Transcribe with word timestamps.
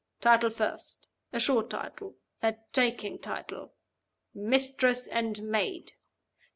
Title 0.19 0.49
first. 0.49 1.09
A 1.31 1.39
short 1.39 1.69
title, 1.69 2.15
a 2.41 2.55
taking 2.73 3.19
title: 3.19 3.71
'Mistress 4.33 5.05
and 5.07 5.43
Maid. 5.43 5.91